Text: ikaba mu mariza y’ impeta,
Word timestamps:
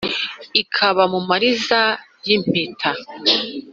ikaba 0.61 1.03
mu 1.13 1.19
mariza 1.29 1.81
y’ 2.25 2.29
impeta, 2.35 2.91